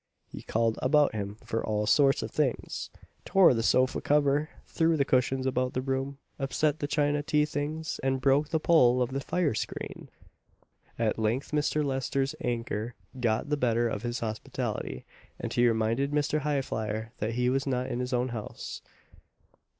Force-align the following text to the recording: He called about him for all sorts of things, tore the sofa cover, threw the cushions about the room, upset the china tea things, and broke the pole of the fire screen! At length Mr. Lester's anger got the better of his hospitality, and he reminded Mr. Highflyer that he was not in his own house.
He 0.31 0.41
called 0.41 0.79
about 0.81 1.13
him 1.13 1.37
for 1.45 1.63
all 1.63 1.85
sorts 1.85 2.23
of 2.23 2.31
things, 2.31 2.89
tore 3.23 3.53
the 3.53 3.61
sofa 3.61 4.01
cover, 4.01 4.49
threw 4.65 4.97
the 4.97 5.05
cushions 5.05 5.45
about 5.45 5.73
the 5.73 5.81
room, 5.83 6.17
upset 6.39 6.79
the 6.79 6.87
china 6.87 7.21
tea 7.21 7.45
things, 7.45 7.99
and 8.01 8.19
broke 8.19 8.49
the 8.49 8.59
pole 8.59 9.03
of 9.03 9.11
the 9.11 9.19
fire 9.21 9.53
screen! 9.53 10.09
At 10.97 11.19
length 11.19 11.51
Mr. 11.51 11.85
Lester's 11.85 12.33
anger 12.43 12.95
got 13.19 13.49
the 13.49 13.57
better 13.57 13.87
of 13.87 14.01
his 14.01 14.21
hospitality, 14.21 15.05
and 15.39 15.53
he 15.53 15.67
reminded 15.67 16.09
Mr. 16.09 16.39
Highflyer 16.39 17.11
that 17.19 17.33
he 17.35 17.51
was 17.51 17.67
not 17.67 17.85
in 17.85 17.99
his 17.99 18.11
own 18.11 18.29
house. 18.29 18.81